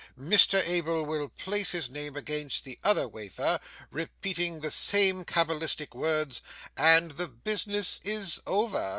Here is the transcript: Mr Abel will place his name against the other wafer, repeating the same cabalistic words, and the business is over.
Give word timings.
Mr 0.19 0.67
Abel 0.67 1.05
will 1.05 1.29
place 1.29 1.73
his 1.73 1.87
name 1.87 2.15
against 2.15 2.63
the 2.63 2.79
other 2.83 3.07
wafer, 3.07 3.59
repeating 3.91 4.61
the 4.61 4.71
same 4.71 5.23
cabalistic 5.23 5.93
words, 5.93 6.41
and 6.75 7.11
the 7.11 7.27
business 7.27 7.99
is 8.03 8.41
over. 8.47 8.89